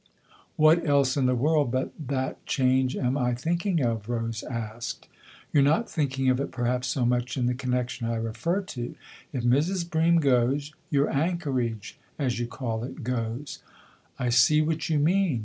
"What 0.55 0.83
else 0.83 1.15
in 1.15 1.27
the 1.27 1.35
world 1.35 1.69
but 1.69 1.93
that 2.07 2.43
change 2.47 2.97
am 2.97 3.15
I 3.19 3.35
thinking 3.35 3.81
of?" 3.83 4.09
Rose 4.09 4.41
asked." 4.41 5.07
You're 5.53 5.61
not 5.61 5.87
thinking 5.87 6.27
of 6.27 6.39
it 6.39 6.49
perhaps 6.49 6.87
so 6.87 7.05
much 7.05 7.37
in 7.37 7.45
the 7.45 7.53
connection 7.53 8.07
I 8.07 8.15
refer 8.15 8.61
to. 8.61 8.95
If 9.31 9.43
Mrs. 9.43 9.87
Bream 9.87 10.17
goes, 10.17 10.73
your 10.89 11.07
'anchorage,' 11.07 11.99
as 12.17 12.39
you 12.39 12.47
call 12.47 12.83
it, 12.83 13.03
goes."" 13.03 13.61
I 14.17 14.29
see 14.29 14.59
what 14.59 14.89
you 14.89 14.97
mean." 14.97 15.39